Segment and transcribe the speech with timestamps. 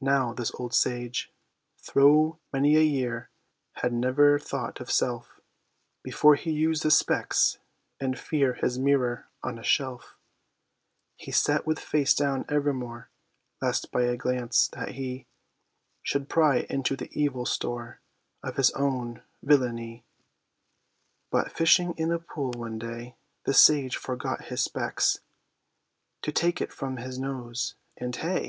[0.00, 1.32] Now, this old sage,
[1.76, 3.30] thro' many a year,
[3.82, 5.40] had never thought of self,
[6.04, 7.58] Before he used the specs:
[7.98, 10.16] in fear, his mirror, on a shelf,
[11.16, 13.10] He set, with face down evermore,
[13.60, 15.26] lest by a glance, that he
[16.00, 18.00] Should pry into the evil store,
[18.44, 20.04] of his own villainie.
[21.32, 25.18] But, fishing in a pool one day, the sage forgot his specs
[26.22, 28.48] To take it from his nose, and hey!